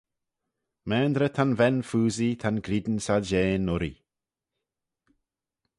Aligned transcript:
Maynrey 0.89 1.31
ta'n 1.35 1.51
ven-phoosee 1.59 2.39
ta'n 2.41 2.57
ghrian 2.65 2.95
solshean 3.05 3.71
urree. 3.73 3.97